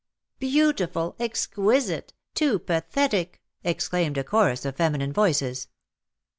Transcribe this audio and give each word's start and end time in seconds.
'^Beautiful! 0.41 1.13
exquisite! 1.19 2.15
too 2.33 2.57
pathetic!'' 2.57 3.39
exclaimed 3.63 4.17
a 4.17 4.23
chorus 4.23 4.65
of 4.65 4.75
feminine 4.77 5.13
voices. 5.13 5.67